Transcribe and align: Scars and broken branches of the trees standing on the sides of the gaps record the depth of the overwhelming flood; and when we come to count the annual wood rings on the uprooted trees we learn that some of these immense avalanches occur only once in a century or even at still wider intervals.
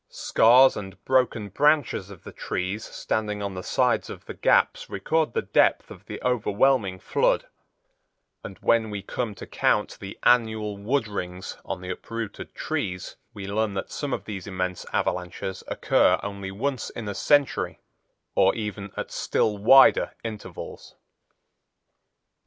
Scars 0.09 0.75
and 0.75 1.05
broken 1.05 1.49
branches 1.49 2.09
of 2.09 2.23
the 2.23 2.31
trees 2.31 2.83
standing 2.83 3.43
on 3.43 3.53
the 3.53 3.61
sides 3.61 4.09
of 4.09 4.25
the 4.25 4.33
gaps 4.33 4.89
record 4.89 5.35
the 5.35 5.43
depth 5.43 5.91
of 5.91 6.07
the 6.07 6.19
overwhelming 6.23 6.97
flood; 6.97 7.45
and 8.43 8.57
when 8.63 8.89
we 8.89 9.03
come 9.03 9.35
to 9.35 9.45
count 9.45 9.99
the 9.99 10.17
annual 10.23 10.75
wood 10.75 11.07
rings 11.07 11.55
on 11.63 11.81
the 11.81 11.91
uprooted 11.91 12.55
trees 12.55 13.15
we 13.35 13.45
learn 13.45 13.75
that 13.75 13.91
some 13.91 14.11
of 14.11 14.25
these 14.25 14.47
immense 14.47 14.87
avalanches 14.91 15.63
occur 15.67 16.19
only 16.23 16.49
once 16.49 16.89
in 16.89 17.07
a 17.07 17.13
century 17.13 17.79
or 18.33 18.55
even 18.55 18.91
at 18.97 19.11
still 19.11 19.55
wider 19.55 20.15
intervals. 20.23 20.95